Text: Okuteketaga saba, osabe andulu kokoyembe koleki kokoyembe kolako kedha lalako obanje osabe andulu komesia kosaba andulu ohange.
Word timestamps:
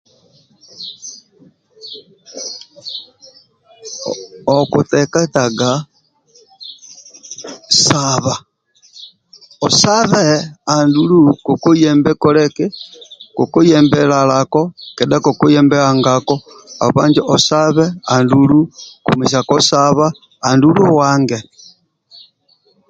Okuteketaga 4.57 5.71
saba, 7.83 8.35
osabe 9.65 10.25
andulu 10.75 11.19
kokoyembe 11.45 12.11
koleki 12.23 12.65
kokoyembe 13.35 13.99
kolako 14.11 14.61
kedha 14.97 15.61
lalako 15.71 16.35
obanje 16.85 17.21
osabe 17.33 17.85
andulu 18.15 18.59
komesia 19.07 19.41
kosaba 19.49 20.05
andulu 20.49 20.81
ohange. 20.93 21.39